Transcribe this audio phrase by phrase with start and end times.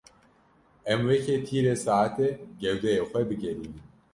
[0.91, 2.29] Em weke tîrê saetê
[2.61, 3.75] gewdeyê xwe bigerînin.